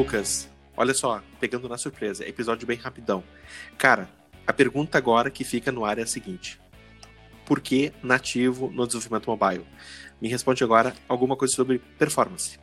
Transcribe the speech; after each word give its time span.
Lucas, 0.00 0.48
olha 0.74 0.94
só, 0.94 1.22
pegando 1.38 1.68
na 1.68 1.76
surpresa, 1.76 2.26
episódio 2.26 2.66
bem 2.66 2.78
rapidão. 2.78 3.22
Cara, 3.76 4.08
a 4.46 4.52
pergunta 4.52 4.96
agora 4.96 5.30
que 5.30 5.44
fica 5.44 5.70
no 5.70 5.84
ar 5.84 5.98
é 5.98 6.02
a 6.04 6.06
seguinte: 6.06 6.58
Por 7.44 7.60
que 7.60 7.92
nativo 8.02 8.70
no 8.70 8.86
desenvolvimento 8.86 9.28
mobile? 9.28 9.66
Me 10.18 10.26
responde 10.30 10.64
agora 10.64 10.94
alguma 11.06 11.36
coisa 11.36 11.54
sobre 11.54 11.80
performance. 11.98 12.58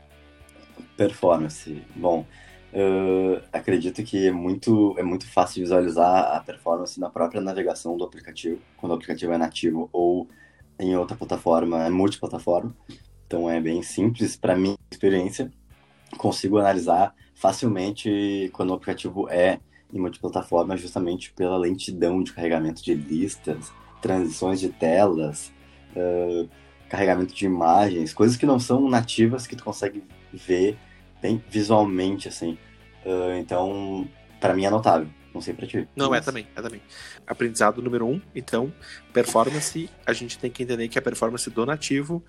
Performance. 0.97 1.79
Bom, 1.95 2.25
eu 2.73 3.39
acredito 3.53 4.01
que 4.01 4.29
é 4.29 4.31
muito, 4.31 4.95
é 4.97 5.03
muito 5.03 5.29
fácil 5.31 5.61
visualizar 5.61 6.35
a 6.35 6.39
performance 6.39 6.99
na 6.99 7.11
própria 7.11 7.39
navegação 7.39 7.95
do 7.95 8.03
aplicativo, 8.03 8.59
quando 8.77 8.93
o 8.93 8.95
aplicativo 8.95 9.31
é 9.31 9.37
nativo 9.37 9.87
ou 9.93 10.27
em 10.79 10.97
outra 10.97 11.15
plataforma, 11.15 11.85
é 11.85 11.89
multiplataforma. 11.91 12.75
Então 13.27 13.47
é 13.47 13.61
bem 13.61 13.83
simples 13.83 14.35
para 14.35 14.55
minha 14.55 14.75
experiência. 14.91 15.51
Consigo 16.17 16.57
analisar 16.57 17.13
facilmente 17.37 18.49
quando 18.51 18.71
o 18.71 18.73
aplicativo 18.73 19.29
é 19.29 19.59
em 19.93 19.99
multiplataforma, 19.99 20.75
justamente 20.75 21.31
pela 21.31 21.57
lentidão 21.57 22.21
de 22.21 22.33
carregamento 22.33 22.83
de 22.83 22.93
listas, 22.93 23.71
transições 24.01 24.59
de 24.59 24.69
telas, 24.69 25.53
uh, 25.95 26.49
carregamento 26.89 27.33
de 27.33 27.45
imagens, 27.45 28.13
coisas 28.13 28.35
que 28.35 28.45
não 28.45 28.59
são 28.59 28.89
nativas 28.89 29.47
que 29.47 29.55
tu 29.55 29.63
consegue 29.63 30.03
ver 30.33 30.77
bem 31.21 31.41
visualmente, 31.49 32.27
assim. 32.27 32.57
Uh, 33.05 33.37
então, 33.39 34.07
para 34.41 34.53
mim 34.53 34.65
é 34.65 34.69
notável. 34.69 35.07
Não 35.33 35.41
sei 35.41 35.53
pra 35.53 35.67
ti. 35.67 35.87
Não, 35.95 36.07
é 36.07 36.09
mas... 36.09 36.21
é 36.23 36.25
também, 36.25 36.47
é 36.55 36.61
também. 36.61 36.81
Aprendizado 37.25 37.81
número 37.81 38.07
um, 38.07 38.19
então, 38.35 38.73
performance, 39.13 39.89
a 40.05 40.11
gente 40.11 40.39
tem 40.39 40.49
que 40.49 40.63
entender 40.63 40.87
que 40.87 40.97
a 40.97 41.01
performance 41.01 41.49
do 41.49 41.65
nativo 41.65 42.23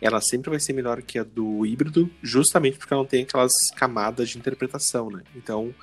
ela 0.00 0.20
sempre 0.20 0.50
vai 0.50 0.60
ser 0.60 0.72
melhor 0.72 1.00
que 1.02 1.18
a 1.18 1.24
do 1.24 1.64
híbrido, 1.64 2.10
justamente 2.22 2.78
porque 2.78 2.92
ela 2.92 3.02
não 3.02 3.08
tem 3.08 3.22
aquelas 3.22 3.52
camadas 3.76 4.28
de 4.28 4.38
interpretação, 4.38 5.10
né? 5.10 5.22
Então, 5.34 5.74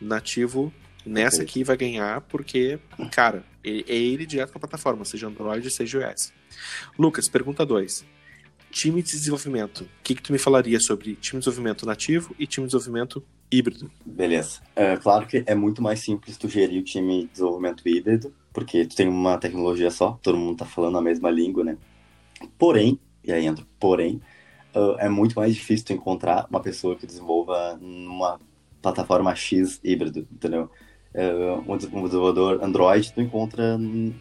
nativo 0.00 0.72
nessa 1.04 1.42
aqui 1.42 1.64
vai 1.64 1.76
ganhar 1.76 2.20
porque, 2.22 2.78
cara, 3.12 3.44
é 3.64 3.94
ele 3.94 4.26
direto 4.26 4.52
com 4.52 4.58
a 4.58 4.60
plataforma, 4.60 5.04
seja 5.04 5.26
Android, 5.26 5.70
seja 5.70 6.00
iOS. 6.00 6.32
Lucas, 6.98 7.28
pergunta 7.28 7.64
2. 7.64 8.04
Time 8.70 9.02
de 9.02 9.10
desenvolvimento. 9.10 9.82
O 9.82 9.88
que, 10.02 10.14
que 10.14 10.22
tu 10.22 10.32
me 10.32 10.38
falaria 10.38 10.78
sobre 10.78 11.14
time 11.16 11.40
de 11.40 11.46
desenvolvimento 11.46 11.86
nativo 11.86 12.34
e 12.38 12.46
time 12.46 12.66
de 12.66 12.72
desenvolvimento 12.72 13.24
híbrido? 13.50 13.90
Beleza. 14.04 14.60
É, 14.76 14.96
claro 14.96 15.26
que 15.26 15.42
é 15.46 15.54
muito 15.54 15.82
mais 15.82 16.00
simples 16.00 16.36
tu 16.36 16.48
gerir 16.48 16.80
o 16.80 16.84
time 16.84 17.22
de 17.22 17.28
desenvolvimento 17.28 17.88
híbrido, 17.88 18.32
porque 18.52 18.84
tu 18.84 18.94
tem 18.94 19.08
uma 19.08 19.38
tecnologia 19.38 19.90
só, 19.90 20.18
todo 20.22 20.36
mundo 20.36 20.58
tá 20.58 20.66
falando 20.66 20.98
a 20.98 21.02
mesma 21.02 21.30
língua, 21.30 21.64
né? 21.64 21.78
Porém, 22.58 23.00
e 23.24 23.32
aí 23.32 23.46
entra 23.46 23.64
porém, 23.78 24.20
uh, 24.74 24.96
é 24.98 25.08
muito 25.08 25.38
mais 25.38 25.54
difícil 25.54 25.86
tu 25.86 25.92
encontrar 25.92 26.46
uma 26.48 26.60
pessoa 26.60 26.96
que 26.96 27.06
desenvolva 27.06 27.76
numa 27.80 28.40
plataforma 28.80 29.34
X 29.34 29.80
híbrido, 29.82 30.26
entendeu? 30.32 30.70
Uh, 31.14 31.72
um 31.72 31.76
desenvolvedor 31.76 32.62
Android 32.62 33.12
tu 33.12 33.20
encontra 33.20 33.78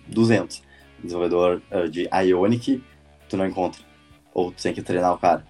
200, 0.08 0.62
um 1.00 1.04
desenvolvedor 1.04 1.62
uh, 1.72 1.90
de 1.90 2.10
Ionic 2.12 2.84
tu 3.30 3.38
não 3.38 3.46
encontra 3.46 3.82
ou 4.34 4.52
tu 4.52 4.64
tem 4.64 4.74
que 4.74 4.82
treinar 4.82 5.14
o 5.14 5.18
cara. 5.18 5.46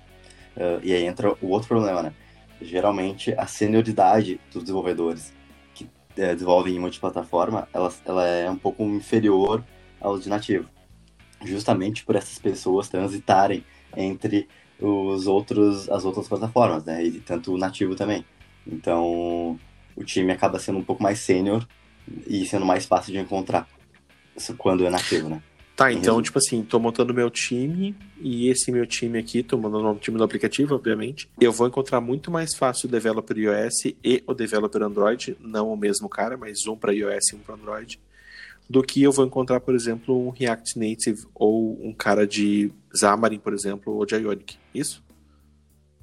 E 0.82 0.92
aí 0.92 1.06
entra 1.06 1.36
o 1.40 1.50
outro 1.50 1.68
problema, 1.68 2.02
né? 2.02 2.14
Geralmente 2.60 3.32
a 3.38 3.46
senioridade 3.46 4.40
dos 4.52 4.64
desenvolvedores 4.64 5.32
que 5.76 5.84
uh, 5.84 5.88
desenvolvem 6.16 6.76
em 6.76 6.80
multiplataforma, 6.80 7.68
ela, 7.72 7.94
ela 8.04 8.26
é 8.26 8.50
um 8.50 8.58
pouco 8.58 8.82
inferior 8.84 9.64
aos 10.02 10.24
de 10.24 10.30
nativo. 10.30 10.68
Justamente 11.44 12.04
por 12.04 12.16
essas 12.16 12.40
pessoas 12.40 12.90
transitarem 12.90 13.64
entre 13.96 14.48
os 14.80 15.28
outros, 15.28 15.90
as 15.90 16.06
outras 16.06 16.28
plataformas, 16.28 16.84
né? 16.86 17.04
E 17.04 17.20
tanto 17.20 17.54
o 17.54 17.58
nativo 17.58 17.96
também. 17.96 18.26
Então, 18.66 19.60
o 19.96 20.04
time 20.04 20.32
acaba 20.32 20.60
sendo 20.60 20.80
um 20.80 20.84
pouco 20.84 21.02
mais 21.02 21.20
sênior 21.20 21.68
e 22.28 22.46
sendo 22.46 22.66
mais 22.66 22.86
fácil 22.86 23.14
de 23.14 23.20
encontrar 23.20 23.68
quando 24.58 24.86
é 24.86 24.90
nativo, 24.90 25.30
né? 25.30 25.42
Tá, 25.78 25.94
então, 25.94 26.20
tipo 26.24 26.40
assim, 26.40 26.64
tô 26.64 26.80
montando 26.80 27.14
meu 27.14 27.30
time 27.30 27.96
e 28.20 28.50
esse 28.50 28.72
meu 28.72 28.88
time 28.88 29.20
aqui, 29.20 29.44
tô 29.44 29.60
montando 29.60 29.88
o 29.92 29.96
time 29.96 30.18
do 30.18 30.24
aplicativo, 30.24 30.74
obviamente. 30.74 31.30
Eu 31.40 31.52
vou 31.52 31.68
encontrar 31.68 32.02
muito 32.02 32.32
mais 32.32 32.56
fácil 32.56 32.88
o 32.88 32.92
developer 32.92 33.38
iOS 33.38 33.94
e 34.04 34.24
o 34.26 34.34
developer 34.34 34.82
Android, 34.82 35.38
não 35.40 35.72
o 35.72 35.78
mesmo 35.78 36.10
cara, 36.10 36.36
mas 36.36 36.66
um 36.66 36.76
para 36.76 36.94
iOS 36.94 37.32
e 37.32 37.36
um 37.36 37.40
para 37.40 37.54
Android, 37.54 38.00
do 38.70 38.84
que 38.84 39.02
eu 39.02 39.12
vou 39.12 39.26
encontrar, 39.26 39.60
por 39.60 39.74
exemplo, 39.74 40.28
um 40.28 40.30
React 40.30 40.78
Native 40.78 41.26
ou 41.34 41.80
um 41.82 41.94
cara 41.94 42.28
de 42.28 42.72
Xamarin, 42.94 43.40
por 43.40 43.54
exemplo, 43.54 43.96
ou 43.96 44.06
de 44.06 44.16
Ionic. 44.16 44.58
Isso? 44.74 45.04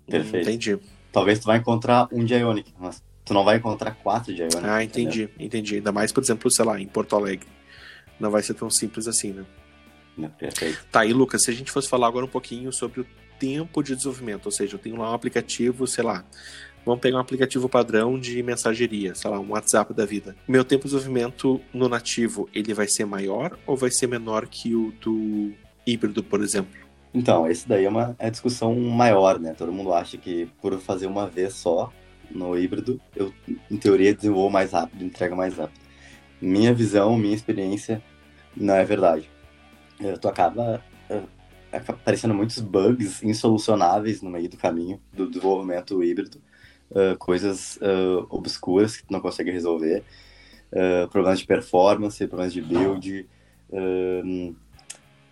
Perfeito. 0.06 0.48
Entendi. 0.48 0.78
Talvez 1.12 1.38
tu 1.38 1.46
vai 1.46 1.58
encontrar 1.58 2.08
um 2.10 2.24
de 2.24 2.34
Ionic, 2.34 2.72
mas 2.78 3.02
tu 3.24 3.34
não 3.34 3.44
vai 3.44 3.56
encontrar 3.56 3.94
quatro 3.96 4.34
de 4.34 4.42
Ionic. 4.42 4.60
Ah, 4.62 4.82
entendi, 4.82 5.22
entendeu? 5.24 5.46
entendi. 5.46 5.74
Ainda 5.76 5.92
mais, 5.92 6.10
por 6.10 6.22
exemplo, 6.22 6.50
sei 6.50 6.64
lá, 6.64 6.80
em 6.80 6.86
Porto 6.86 7.14
Alegre. 7.14 7.48
Não 8.18 8.30
vai 8.30 8.42
ser 8.42 8.54
tão 8.54 8.70
simples 8.70 9.06
assim, 9.06 9.32
né? 9.32 9.44
Perfeito. 10.38 10.86
Tá, 10.90 11.04
e 11.04 11.12
Lucas, 11.12 11.42
se 11.42 11.50
a 11.50 11.54
gente 11.54 11.70
fosse 11.70 11.88
falar 11.88 12.06
agora 12.06 12.24
um 12.24 12.28
pouquinho 12.28 12.72
sobre 12.72 13.00
o 13.00 13.06
tempo 13.38 13.82
de 13.82 13.94
desenvolvimento, 13.96 14.46
ou 14.46 14.52
seja, 14.52 14.76
eu 14.76 14.78
tenho 14.78 14.96
lá 14.96 15.10
um 15.10 15.14
aplicativo, 15.14 15.86
sei 15.86 16.04
lá, 16.04 16.24
vamos 16.84 17.00
pegar 17.00 17.18
um 17.18 17.20
aplicativo 17.20 17.68
padrão 17.68 18.18
de 18.18 18.42
mensageria, 18.42 19.14
sei 19.14 19.30
lá, 19.30 19.38
um 19.38 19.50
WhatsApp 19.50 19.92
da 19.94 20.04
vida. 20.04 20.36
Meu 20.46 20.64
tempo 20.64 20.84
de 20.84 20.94
desenvolvimento 20.94 21.60
no 21.72 21.88
nativo, 21.88 22.48
ele 22.54 22.74
vai 22.74 22.88
ser 22.88 23.04
maior 23.04 23.58
ou 23.66 23.76
vai 23.76 23.90
ser 23.90 24.06
menor 24.06 24.46
que 24.46 24.74
o 24.74 24.92
do 25.00 25.52
híbrido, 25.86 26.22
por 26.22 26.42
exemplo? 26.42 26.72
Então, 27.12 27.46
esse 27.46 27.68
daí 27.68 27.84
é 27.84 27.88
uma 27.88 28.16
é 28.18 28.30
discussão 28.30 28.74
maior, 28.74 29.38
né? 29.38 29.54
Todo 29.56 29.72
mundo 29.72 29.92
acha 29.92 30.18
que 30.18 30.48
por 30.60 30.78
fazer 30.80 31.06
uma 31.06 31.28
vez 31.28 31.54
só 31.54 31.92
no 32.30 32.58
híbrido, 32.58 33.00
eu, 33.14 33.32
em 33.70 33.76
teoria, 33.76 34.14
desenvolvo 34.14 34.50
mais 34.50 34.72
rápido, 34.72 35.04
entrego 35.04 35.36
mais 35.36 35.56
rápido. 35.56 35.80
Minha 36.40 36.74
visão, 36.74 37.16
minha 37.16 37.34
experiência, 37.34 38.02
não 38.56 38.74
é 38.74 38.84
verdade 38.84 39.30
uh, 40.00 40.18
tu 40.18 40.28
acaba 40.28 40.82
uh, 41.10 41.28
aparecendo 41.72 42.34
muitos 42.34 42.60
bugs 42.60 43.22
insolucionáveis 43.22 44.22
no 44.22 44.30
meio 44.30 44.48
do 44.48 44.56
caminho 44.56 45.00
do 45.12 45.28
desenvolvimento 45.28 46.02
híbrido, 46.02 46.40
uh, 46.90 47.16
coisas 47.18 47.76
uh, 47.76 48.26
obscuras 48.30 48.96
que 48.96 49.06
tu 49.06 49.12
não 49.12 49.20
consegue 49.20 49.50
resolver, 49.50 50.02
uh, 50.72 51.08
problemas 51.08 51.40
de 51.40 51.46
performance, 51.46 52.26
problemas 52.26 52.52
de 52.52 52.62
build, 52.62 53.28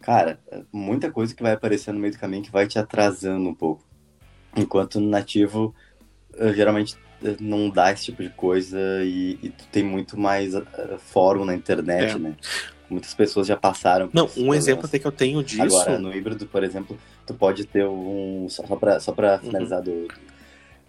cara, 0.00 0.40
muita 0.72 1.10
coisa 1.10 1.34
que 1.34 1.42
vai 1.42 1.52
aparecer 1.52 1.92
no 1.92 2.00
meio 2.00 2.12
do 2.12 2.18
caminho 2.18 2.42
que 2.42 2.50
vai 2.50 2.66
te 2.66 2.78
atrasando 2.78 3.48
um 3.48 3.54
pouco. 3.54 3.84
Enquanto 4.56 5.00
no 5.00 5.08
nativo, 5.08 5.74
geralmente 6.54 6.96
não 7.40 7.70
dá 7.70 7.92
esse 7.92 8.06
tipo 8.06 8.20
de 8.22 8.30
coisa 8.30 8.78
e, 9.04 9.38
e 9.40 9.48
tu 9.50 9.64
tem 9.70 9.84
muito 9.84 10.18
mais 10.18 10.54
fórum 10.98 11.44
na 11.44 11.54
internet, 11.54 12.16
é. 12.16 12.18
né? 12.18 12.36
Muitas 12.90 13.14
pessoas 13.14 13.46
já 13.46 13.56
passaram. 13.56 14.10
Não, 14.12 14.28
um 14.36 14.52
exemplo 14.52 14.84
até 14.84 14.98
que 14.98 15.06
eu 15.06 15.12
tenho 15.12 15.42
disso. 15.42 15.62
Agora, 15.62 15.98
no 15.98 16.12
híbrido, 16.12 16.46
por 16.46 16.62
exemplo, 16.62 16.98
tu 17.26 17.32
pode 17.32 17.64
ter 17.64 17.86
um. 17.86 18.46
Só, 18.50 18.66
só 18.66 18.76
para 18.76 19.00
só 19.00 19.12
pra 19.12 19.34
uhum. 19.34 19.40
finalizar 19.40 19.78
uhum. 19.78 19.84
do, 19.84 20.08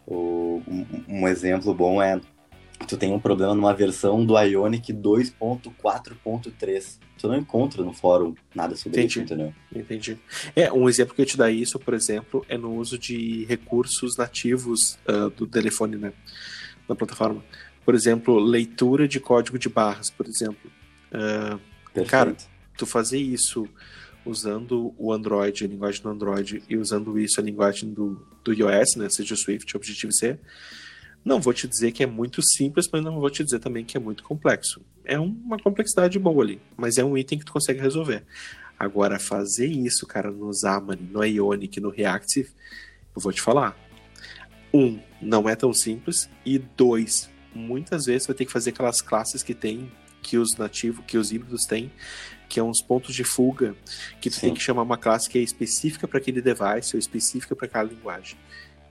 o, 0.06 0.62
um, 0.68 0.86
um, 1.08 1.26
exemplo 1.28 1.74
bom 1.74 2.00
é. 2.02 2.20
Tu 2.88 2.98
tem 2.98 3.14
um 3.14 3.20
problema 3.20 3.56
numa 3.56 3.74
versão 3.74 4.26
do 4.26 4.38
Ionic 4.38 4.92
2.4.3. 4.92 7.00
Tu 7.18 7.28
não 7.28 7.38
encontra 7.38 7.82
no 7.82 7.94
fórum 7.94 8.36
nada 8.54 8.76
sobre 8.76 9.00
Entendi. 9.00 9.14
isso, 9.14 9.22
entendeu? 9.22 9.54
Entendi. 9.74 10.20
É, 10.54 10.70
um 10.72 10.90
exemplo 10.90 11.16
que 11.16 11.22
eu 11.22 11.26
te 11.26 11.38
dá 11.38 11.50
isso, 11.50 11.80
por 11.80 11.94
exemplo, 11.94 12.46
é 12.50 12.58
no 12.58 12.76
uso 12.76 12.98
de 12.98 13.46
recursos 13.46 14.18
nativos 14.18 15.00
uh, 15.08 15.30
do 15.30 15.48
telefone, 15.48 15.96
né? 15.96 16.12
Na 16.88 16.96
plataforma. 16.96 17.42
Por 17.86 17.96
exemplo, 17.96 18.38
leitura 18.38 19.08
de 19.08 19.22
código 19.22 19.58
de 19.58 19.70
barras, 19.70 20.10
por 20.10 20.28
exemplo. 20.28 20.70
Uh, 21.08 21.58
Perfeito. 21.94 22.10
Cara, 22.10 22.36
tu 22.78 22.86
fazer 22.86 23.20
isso 23.20 23.70
usando 24.26 24.94
o 24.98 25.12
Android, 25.12 25.66
a 25.66 25.68
linguagem 25.68 26.02
do 26.02 26.10
Android, 26.10 26.64
e 26.70 26.78
usando 26.78 27.20
isso 27.20 27.40
a 27.40 27.44
linguagem 27.44 27.94
do, 27.94 28.26
do 28.44 28.54
iOS, 28.54 28.96
né, 28.96 29.10
seja 29.10 29.34
o 29.34 29.38
Swift, 29.38 29.76
Objective-C, 29.76 30.40
não 31.24 31.40
vou 31.40 31.54
te 31.54 31.68
dizer 31.68 31.92
que 31.92 32.04
é 32.04 32.06
muito 32.06 32.42
simples, 32.42 32.88
mas 32.92 33.04
não 33.04 33.20
vou 33.20 33.30
te 33.30 33.44
dizer 33.44 33.60
também 33.60 33.86
que 33.86 33.96
é 33.96 34.00
muito 34.00 34.24
complexo. 34.24 34.82
É 35.06 35.18
uma 35.18 35.58
complexidade 35.58 36.20
boa 36.20 36.44
ali, 36.44 36.62
mas 36.76 36.98
é 36.98 37.04
um 37.04 37.18
item 37.18 37.40
que 37.40 37.46
tu 37.46 37.54
consegue 37.54 37.80
resolver. 37.80 38.24
Agora, 38.78 39.18
fazer 39.20 39.68
isso, 39.68 40.06
cara, 40.06 40.30
no 40.32 40.54
Xamarin, 40.54 41.08
no 41.10 41.24
Ionic, 41.24 41.80
no 41.80 41.90
Reactive, 41.90 42.50
eu 43.16 43.22
vou 43.22 43.32
te 43.32 43.42
falar. 43.42 43.78
Um, 44.74 45.00
não 45.22 45.48
é 45.48 45.56
tão 45.56 45.74
simples. 45.74 46.30
E 46.46 46.58
dois, 46.58 47.30
muitas 47.56 48.06
vezes 48.06 48.28
vai 48.28 48.36
ter 48.36 48.46
que 48.46 48.52
fazer 48.52 48.72
aquelas 48.72 49.02
classes 49.02 49.44
que 49.44 49.54
tem 49.54 49.90
que 50.24 50.38
os 50.38 50.56
nativos, 50.58 51.04
que 51.06 51.18
os 51.18 51.32
híbridos 51.32 51.66
têm, 51.66 51.92
que 52.50 52.60
é 52.60 52.64
uns 52.64 52.82
pontos 52.82 53.14
de 53.14 53.24
fuga, 53.24 53.76
que 54.22 54.30
tu 54.30 54.36
Sim. 54.36 54.42
tem 54.42 54.54
que 54.54 54.62
chamar 54.62 54.84
uma 54.84 54.98
classe 54.98 55.30
que 55.30 55.38
é 55.38 55.42
específica 55.42 56.08
para 56.08 56.18
aquele 56.18 56.42
device 56.42 56.96
ou 56.96 57.00
específica 57.00 57.56
para 57.56 57.66
aquela 57.66 57.84
linguagem. 57.84 58.38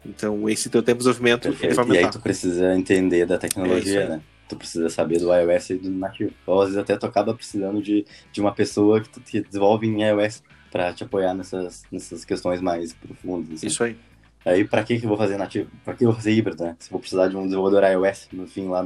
Então, 0.04 0.48
esse 0.48 0.68
teu 0.68 0.82
tempo 0.82 0.98
de 0.98 1.04
desenvolvimento 1.04 1.48
ele 1.48 1.56
vai 1.56 1.68
aumentar. 1.68 1.94
E 1.94 2.04
aí 2.04 2.10
tu 2.10 2.20
precisa 2.20 2.74
entender 2.74 3.24
da 3.24 3.38
tecnologia, 3.38 4.00
é 4.00 4.08
né? 4.08 4.22
Tu 4.48 4.56
precisa 4.56 4.90
saber 4.90 5.18
do 5.18 5.32
iOS 5.32 5.70
e 5.70 5.74
do 5.76 5.90
nativo. 5.90 6.32
Ou 6.46 6.60
às 6.60 6.68
vezes 6.68 6.82
até 6.82 6.96
tu 6.96 7.06
acaba 7.06 7.32
precisando 7.34 7.80
de, 7.80 8.04
de 8.32 8.40
uma 8.40 8.52
pessoa 8.52 9.00
que 9.00 9.08
tu 9.08 9.20
te 9.20 9.40
desenvolve 9.40 9.86
em 9.86 10.02
iOS 10.02 10.42
para 10.70 10.92
te 10.92 11.04
apoiar 11.04 11.32
nessas, 11.32 11.84
nessas 11.90 12.24
questões 12.24 12.60
mais 12.60 12.92
profundas. 12.92 13.54
Assim. 13.54 13.66
Isso 13.66 13.84
aí. 13.84 13.96
Aí, 14.44 14.64
para 14.64 14.82
que 14.82 14.98
que 14.98 15.04
eu 15.04 15.08
vou 15.08 15.16
fazer 15.16 15.36
nativo? 15.36 15.70
Para 15.84 15.94
que 15.94 16.04
eu 16.04 16.08
vou 16.08 16.16
fazer 16.16 16.32
híbrido, 16.32 16.64
né? 16.64 16.76
Se 16.78 16.90
vou 16.90 16.98
precisar 16.98 17.28
de 17.28 17.36
um 17.36 17.44
desenvolvedor 17.44 17.84
iOS 17.84 18.28
no 18.32 18.46
fim 18.46 18.68
lá, 18.68 18.84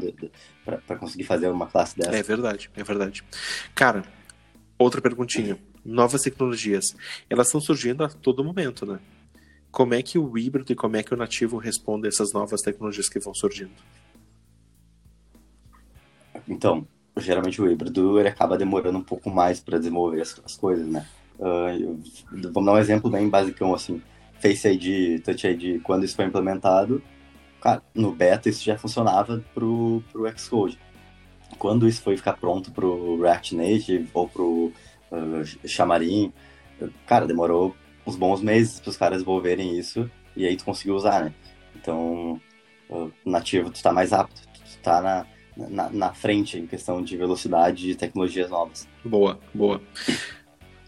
para 0.86 0.96
conseguir 0.96 1.24
fazer 1.24 1.48
uma 1.48 1.66
classe 1.66 1.96
dessa. 1.96 2.14
É 2.14 2.22
verdade, 2.22 2.70
é 2.76 2.84
verdade. 2.84 3.24
Cara, 3.74 4.04
outra 4.78 5.00
perguntinha. 5.00 5.58
Novas 5.84 6.22
tecnologias, 6.22 6.96
elas 7.30 7.46
estão 7.46 7.60
surgindo 7.60 8.02
a 8.02 8.08
todo 8.08 8.42
momento, 8.42 8.84
né? 8.84 8.98
Como 9.70 9.94
é 9.94 10.02
que 10.02 10.18
o 10.18 10.36
híbrido 10.36 10.72
e 10.72 10.74
como 10.74 10.96
é 10.96 11.02
que 11.02 11.14
o 11.14 11.16
nativo 11.16 11.58
respondem 11.58 12.08
a 12.08 12.12
essas 12.12 12.32
novas 12.32 12.60
tecnologias 12.60 13.08
que 13.08 13.20
vão 13.20 13.32
surgindo? 13.32 13.70
Então, 16.48 16.86
geralmente 17.16 17.60
o 17.60 17.70
híbrido 17.70 18.18
ele 18.18 18.28
acaba 18.28 18.58
demorando 18.58 18.98
um 18.98 19.02
pouco 19.02 19.30
mais 19.30 19.60
para 19.60 19.78
desenvolver 19.78 20.20
as, 20.20 20.40
as, 20.44 20.56
coisas, 20.56 20.86
né? 20.86 21.06
Uh, 21.38 22.00
vamos 22.52 22.64
dar 22.64 22.72
um 22.72 22.78
exemplo 22.78 23.10
bem 23.10 23.28
basicão 23.28 23.74
assim. 23.74 24.02
Face 24.38 24.68
ID, 24.68 25.22
Touch 25.22 25.46
ID, 25.46 25.82
quando 25.82 26.04
isso 26.04 26.16
foi 26.16 26.24
implementado, 26.24 27.02
cara, 27.60 27.82
no 27.94 28.12
beta 28.12 28.48
isso 28.48 28.64
já 28.64 28.76
funcionava 28.76 29.42
pro, 29.54 30.02
pro 30.12 30.38
Xcode. 30.38 30.78
Quando 31.58 31.88
isso 31.88 32.02
foi 32.02 32.16
ficar 32.16 32.34
pronto 32.34 32.70
pro 32.70 33.20
React 33.20 33.56
Native 33.56 34.08
ou 34.12 34.28
pro 34.28 34.72
uh, 35.10 35.68
Xamarin, 35.68 36.32
cara, 37.06 37.26
demorou 37.26 37.74
uns 38.06 38.16
bons 38.16 38.40
meses 38.40 38.78
para 38.78 38.90
os 38.90 38.96
caras 38.96 39.18
desenvolverem 39.18 39.78
isso 39.78 40.10
e 40.36 40.46
aí 40.46 40.56
tu 40.56 40.64
conseguiu 40.64 40.94
usar, 40.94 41.24
né? 41.24 41.34
Então, 41.74 42.40
uh, 42.90 43.10
nativo 43.24 43.70
tu 43.70 43.82
tá 43.82 43.92
mais 43.92 44.12
apto, 44.12 44.42
tu 44.52 44.78
tá 44.82 45.00
na, 45.00 45.26
na, 45.56 45.90
na 45.90 46.14
frente 46.14 46.58
em 46.58 46.66
questão 46.66 47.02
de 47.02 47.16
velocidade 47.16 47.90
e 47.90 47.94
tecnologias 47.94 48.50
novas. 48.50 48.86
Boa, 49.04 49.40
boa. 49.54 49.80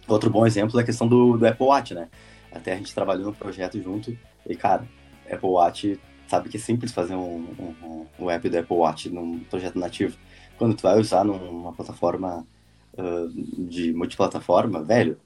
Outro 0.07 0.31
bom 0.31 0.47
exemplo 0.47 0.79
é 0.79 0.83
a 0.83 0.87
questão 0.87 1.07
do, 1.09 1.37
do 1.37 1.47
Apple 1.47 1.67
Watch, 1.67 1.95
né? 1.95 2.09
Até 2.53 2.73
a 2.73 2.77
gente 2.77 2.95
trabalhou 2.95 3.27
no 3.27 3.35
projeto 3.35 3.81
junto 3.83 4.17
e, 4.47 4.57
cara, 4.57 4.87
Apple 5.31 5.49
Watch, 5.49 6.01
sabe 6.27 6.49
que 6.49 6.57
é 6.57 6.61
simples 6.61 6.93
fazer 6.93 7.15
um, 7.15 7.75
um, 7.83 8.07
um 8.19 8.31
app 8.31 8.49
do 8.49 8.59
Apple 8.59 8.77
Watch 8.77 9.11
num 9.11 9.41
projeto 9.41 9.79
nativo. 9.79 10.17
Quando 10.57 10.75
tu 10.75 10.83
vai 10.83 10.99
usar 10.99 11.25
numa 11.25 11.73
plataforma 11.73 12.47
uh, 12.95 13.29
de 13.69 13.93
multiplataforma, 13.93 14.83
velho, 14.83 15.19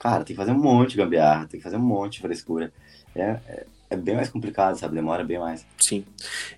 cara, 0.00 0.24
tem 0.24 0.34
que 0.34 0.40
fazer 0.40 0.52
um 0.52 0.58
monte 0.58 0.92
de 0.92 0.96
gambiarra, 0.98 1.46
tem 1.46 1.58
que 1.60 1.64
fazer 1.64 1.76
um 1.76 1.80
monte 1.80 2.14
de 2.14 2.20
frescura. 2.20 2.72
É, 3.14 3.38
é, 3.46 3.66
é 3.90 3.96
bem 3.96 4.16
mais 4.16 4.30
complicado, 4.30 4.76
sabe? 4.76 4.94
Demora 4.94 5.24
bem 5.24 5.38
mais. 5.38 5.66
Sim. 5.78 6.04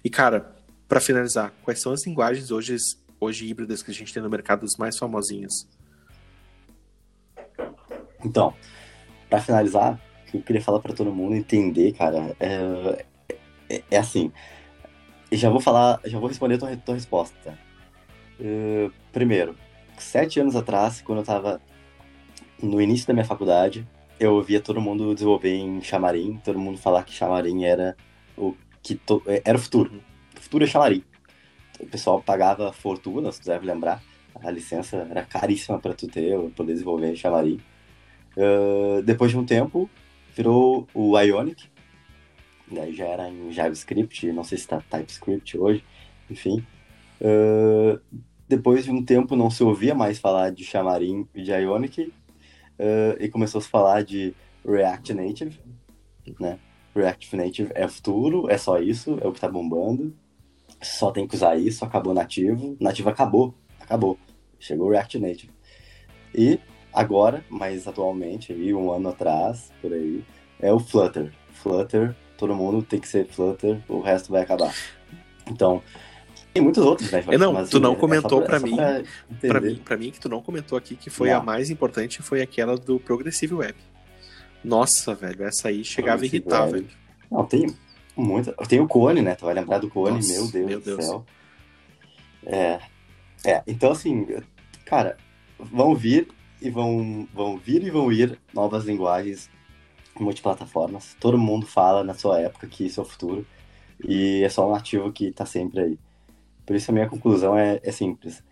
E, 0.04 0.08
cara, 0.08 0.54
para 0.88 1.00
finalizar, 1.00 1.52
quais 1.62 1.80
são 1.80 1.92
as 1.92 2.06
linguagens 2.06 2.50
hoje, 2.50 2.76
hoje 3.20 3.46
híbridas 3.46 3.82
que 3.82 3.90
a 3.90 3.94
gente 3.94 4.14
tem 4.14 4.22
no 4.22 4.30
mercado, 4.30 4.64
as 4.64 4.76
mais 4.78 4.96
famosinhas? 4.96 5.66
Então, 8.24 8.54
para 9.28 9.40
finalizar, 9.40 10.00
o 10.28 10.30
que 10.30 10.36
eu 10.38 10.42
queria 10.42 10.62
falar 10.62 10.80
para 10.80 10.94
todo 10.94 11.12
mundo 11.12 11.34
entender, 11.34 11.92
cara, 11.92 12.36
é, 12.40 13.04
é, 13.68 13.82
é, 13.90 13.96
assim. 13.96 14.32
já 15.32 15.50
vou 15.50 15.60
falar, 15.60 16.00
já 16.04 16.18
vou 16.18 16.28
responder 16.28 16.54
a 16.56 16.58
tua, 16.58 16.76
tua 16.76 16.94
resposta. 16.94 17.58
Uh, 18.40 18.92
primeiro, 19.12 19.56
sete 19.98 20.40
anos 20.40 20.56
atrás, 20.56 21.00
quando 21.00 21.18
eu 21.18 21.24
tava 21.24 21.60
no 22.62 22.80
início 22.80 23.06
da 23.06 23.14
minha 23.14 23.24
faculdade, 23.24 23.86
eu 24.18 24.34
ouvia 24.34 24.60
todo 24.60 24.80
mundo 24.80 25.14
desenvolver 25.14 25.54
em 25.54 25.80
Xamarin, 25.80 26.40
todo 26.44 26.58
mundo 26.58 26.78
falar 26.78 27.04
que 27.04 27.12
Xamarin 27.12 27.64
era 27.64 27.96
o 28.36 28.54
que 28.82 28.94
to, 28.94 29.22
era 29.44 29.56
o 29.56 29.60
futuro. 29.60 30.02
O 30.36 30.40
futuro 30.40 30.64
é 30.64 30.66
Xamarin. 30.66 31.04
O 31.80 31.86
pessoal 31.86 32.22
pagava 32.22 32.72
fortuna, 32.72 33.32
se 33.32 33.40
tu 33.40 33.46
deve 33.46 33.66
lembrar. 33.66 34.02
A 34.42 34.50
licença 34.50 35.06
era 35.10 35.22
caríssima 35.24 35.78
para 35.78 35.94
tu 35.94 36.06
ter, 36.08 36.38
poder 36.50 36.72
desenvolver 36.72 37.10
em 37.10 37.16
Xamarin. 37.16 37.60
Uh, 38.36 39.02
depois 39.02 39.30
de 39.30 39.38
um 39.38 39.44
tempo, 39.44 39.88
virou 40.34 40.88
o 40.92 41.18
Ionic. 41.18 41.68
Daí 42.70 42.94
já 42.94 43.06
era 43.06 43.28
em 43.28 43.52
JavaScript, 43.52 44.32
não 44.32 44.42
sei 44.42 44.58
se 44.58 44.64
está 44.64 44.80
TypeScript 44.80 45.58
hoje, 45.58 45.84
enfim. 46.30 46.64
Uh, 47.20 48.00
depois 48.48 48.84
de 48.84 48.90
um 48.90 49.04
tempo 49.04 49.36
não 49.36 49.50
se 49.50 49.62
ouvia 49.62 49.94
mais 49.94 50.18
falar 50.18 50.50
de 50.50 50.64
Xamarin 50.64 51.26
e 51.34 51.42
de 51.42 51.52
Ionic, 51.52 52.02
uh, 52.02 52.12
e 53.20 53.28
começou 53.28 53.58
a 53.58 53.62
se 53.62 53.68
falar 53.68 54.02
de 54.02 54.34
React 54.66 55.14
Native, 55.14 55.60
né? 56.40 56.58
React 56.94 57.36
Native 57.36 57.72
é 57.74 57.88
futuro, 57.88 58.48
é 58.48 58.56
só 58.56 58.78
isso, 58.78 59.18
é 59.20 59.26
o 59.26 59.32
que 59.32 59.38
está 59.38 59.48
bombando. 59.48 60.14
Só 60.80 61.10
tem 61.10 61.26
que 61.26 61.34
usar 61.34 61.56
isso, 61.56 61.84
acabou 61.84 62.14
nativo. 62.14 62.76
Nativo 62.78 63.08
acabou, 63.08 63.54
acabou. 63.80 64.18
Chegou 64.60 64.86
o 64.86 64.90
React 64.90 65.18
Native. 65.18 65.52
E 66.34 66.60
agora, 66.94 67.44
mais 67.50 67.86
atualmente, 67.88 68.52
aí, 68.52 68.72
um 68.72 68.92
ano 68.92 69.08
atrás, 69.08 69.72
por 69.82 69.92
aí, 69.92 70.24
é 70.60 70.72
o 70.72 70.78
Flutter. 70.78 71.32
Flutter, 71.52 72.14
todo 72.38 72.54
mundo 72.54 72.82
tem 72.82 73.00
que 73.00 73.08
ser 73.08 73.26
Flutter, 73.26 73.80
o 73.88 74.00
resto 74.00 74.30
vai 74.30 74.42
acabar. 74.42 74.72
Então, 75.50 75.82
tem 76.52 76.62
muitos 76.62 76.84
outros, 76.84 77.10
né? 77.10 77.24
Não, 77.38 77.52
mas, 77.52 77.68
tu 77.68 77.80
não 77.80 77.94
é, 77.94 77.96
comentou 77.96 78.42
é 78.42 78.46
para 78.46 78.60
mim, 78.60 78.76
para 79.40 79.60
mim, 79.60 79.76
para 79.84 79.96
mim 79.96 80.10
que 80.12 80.20
tu 80.20 80.28
não 80.28 80.40
comentou 80.40 80.78
aqui 80.78 80.94
que 80.94 81.10
foi 81.10 81.30
não. 81.30 81.38
a 81.38 81.42
mais 81.42 81.68
importante 81.68 82.22
foi 82.22 82.40
aquela 82.40 82.76
do 82.76 83.00
Progressive 83.00 83.54
Web. 83.54 83.74
Nossa, 84.62 85.14
velho, 85.14 85.44
essa 85.44 85.68
aí 85.68 85.84
chegava 85.84 86.22
a 86.22 86.26
irritar, 86.26 86.66
velho. 86.66 86.86
Não, 87.30 87.44
tem 87.44 87.66
muito, 88.16 88.52
tem 88.68 88.80
o 88.80 88.86
Cone, 88.86 89.20
né? 89.20 89.34
Tu 89.34 89.44
vai 89.44 89.54
lembrar 89.54 89.78
do 89.78 89.90
Cone, 89.90 90.16
Nossa, 90.16 90.32
meu 90.32 90.46
Deus 90.46 90.66
meu 90.66 90.80
do 90.80 90.84
Deus. 90.84 91.04
céu. 91.04 91.26
É, 92.46 92.78
é, 93.44 93.62
então 93.66 93.90
assim, 93.90 94.26
cara, 94.84 95.16
vão 95.58 95.94
vir 95.94 96.28
e 96.60 96.70
vão, 96.70 97.28
vão 97.32 97.58
vir 97.58 97.82
e 97.84 97.90
vão 97.90 98.10
ir 98.12 98.38
novas 98.52 98.84
linguagens 98.84 99.50
multiplataformas. 100.18 101.16
Todo 101.20 101.38
mundo 101.38 101.66
fala 101.66 102.04
na 102.04 102.14
sua 102.14 102.40
época 102.40 102.66
que 102.66 102.86
isso 102.86 103.00
é 103.00 103.02
o 103.02 103.06
futuro 103.06 103.46
e 104.02 104.42
é 104.42 104.48
só 104.48 104.68
um 104.68 104.74
ativo 104.74 105.12
que 105.12 105.26
está 105.26 105.44
sempre 105.44 105.80
aí. 105.80 105.98
Por 106.66 106.76
isso 106.76 106.90
a 106.90 106.94
minha 106.94 107.08
conclusão 107.08 107.56
é, 107.56 107.80
é 107.82 107.92
simples. 107.92 108.42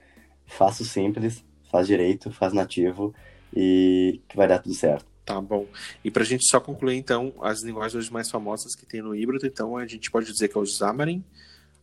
Faça 0.46 0.82
o 0.82 0.87
simples, 0.87 1.44
faz 1.70 1.87
direito, 1.87 2.31
faz 2.31 2.52
nativo 2.52 3.14
e 3.54 4.20
que 4.28 4.37
vai 4.37 4.46
dar 4.48 4.58
tudo 4.58 4.75
certo. 4.75 5.06
Tá 5.25 5.40
bom. 5.40 5.66
E 6.05 6.10
para 6.10 6.22
a 6.22 6.26
gente 6.26 6.46
só 6.48 6.58
concluir, 6.58 6.96
então, 6.96 7.32
as 7.40 7.62
linguagens 7.62 8.10
mais 8.10 8.28
famosas 8.28 8.75
que 8.75 8.84
tem 8.84 9.00
no 9.00 9.14
híbrido, 9.14 9.46
então 9.46 9.76
a 9.76 9.87
gente 9.87 10.10
pode 10.10 10.31
dizer 10.31 10.48
que 10.48 10.58
é 10.58 10.60
o 10.60 10.66
Xamarin, 10.66 11.25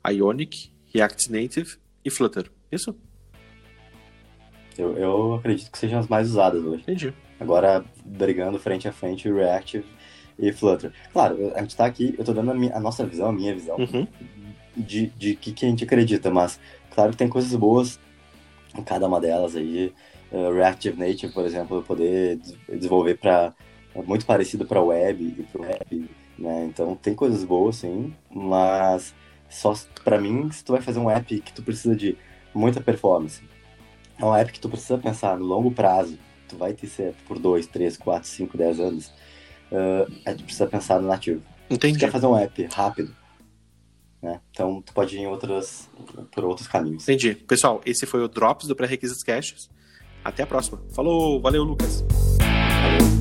Ionic, 0.07 0.72
React 0.94 1.31
Native 1.31 1.77
e 2.04 2.10
Flutter. 2.10 2.51
Isso? 2.72 2.95
Eu, 4.81 4.98
eu 4.98 5.33
acredito 5.36 5.71
que 5.71 5.77
sejam 5.77 6.00
as 6.00 6.07
mais 6.07 6.29
usadas 6.29 6.63
hoje. 6.63 6.81
Entendi. 6.83 7.13
Agora, 7.39 7.83
brigando 8.05 8.59
frente 8.59 8.88
a 8.88 8.91
frente, 8.91 9.31
React 9.31 9.83
e 10.38 10.51
Flutter. 10.51 10.91
Claro, 11.12 11.51
a 11.55 11.59
gente 11.62 11.71
está 11.71 11.86
aqui, 11.86 12.13
eu 12.17 12.21
estou 12.21 12.33
dando 12.33 12.51
a, 12.51 12.53
minha, 12.53 12.75
a, 12.75 12.79
nossa 12.79 13.05
visão, 13.05 13.29
a 13.29 13.33
minha 13.33 13.53
visão, 13.53 13.77
uhum. 13.77 14.07
de, 14.75 15.07
de 15.07 15.36
que, 15.36 15.51
que 15.51 15.65
a 15.65 15.69
gente 15.69 15.83
acredita, 15.83 16.31
mas 16.31 16.59
claro 16.93 17.12
que 17.12 17.17
tem 17.17 17.27
coisas 17.27 17.53
boas 17.55 18.00
em 18.77 18.83
cada 18.83 19.07
uma 19.07 19.19
delas 19.19 19.55
aí. 19.55 19.93
Uh, 20.31 20.53
Reactive 20.53 20.98
Native, 20.98 21.33
por 21.33 21.43
exemplo, 21.43 21.81
poder 21.81 22.39
desenvolver 22.67 23.17
para 23.17 23.53
muito 24.05 24.25
parecido 24.25 24.65
para 24.65 24.81
web 24.81 25.36
e 25.39 25.43
para 25.43 25.62
web, 25.62 26.09
né? 26.38 26.65
Então 26.65 26.95
tem 26.95 27.15
coisas 27.15 27.43
boas, 27.43 27.77
sim, 27.77 28.13
mas 28.29 29.15
só 29.50 29.74
para 30.03 30.21
mim, 30.21 30.50
se 30.51 30.63
tu 30.63 30.74
vai 30.74 30.81
fazer 30.81 31.00
um 31.00 31.09
app 31.09 31.39
que 31.39 31.51
tu 31.51 31.63
precisa 31.63 31.95
de 31.95 32.15
muita 32.53 32.79
performance, 32.79 33.41
é 34.19 34.25
uma 34.25 34.39
app 34.39 34.51
que 34.51 34.59
tu 34.59 34.69
precisa 34.69 34.97
pensar 34.97 35.38
no 35.38 35.45
longo 35.45 35.71
prazo. 35.71 36.17
Tu 36.47 36.57
vai 36.57 36.73
ter 36.73 36.88
ser 36.88 37.13
por 37.27 37.39
2, 37.39 37.67
3, 37.67 37.97
4, 37.97 38.27
5, 38.27 38.57
10 38.57 38.79
anos. 38.79 39.07
Uh, 39.71 40.11
a 40.25 40.31
gente 40.31 40.43
precisa 40.43 40.67
pensar 40.67 40.99
no 40.99 41.07
nativo. 41.07 41.41
Entendi. 41.69 41.97
Tu 41.97 41.99
quer 41.99 42.11
fazer 42.11 42.25
um 42.25 42.35
app 42.35 42.67
rápido, 42.73 43.15
né? 44.21 44.41
Então 44.51 44.81
tu 44.81 44.93
pode 44.93 45.15
ir 45.15 45.19
em 45.19 45.27
outras, 45.27 45.89
por 46.31 46.43
outros 46.43 46.67
caminhos. 46.67 47.03
Entendi. 47.03 47.35
Pessoal, 47.35 47.81
esse 47.85 48.05
foi 48.05 48.23
o 48.23 48.27
Drops 48.27 48.67
do 48.67 48.75
Pré-Requisitos 48.75 49.23
Caches. 49.23 49.69
Até 50.23 50.43
a 50.43 50.47
próxima. 50.47 50.81
Falou, 50.93 51.39
valeu, 51.39 51.63
Lucas. 51.63 52.03
Valeu. 52.81 53.18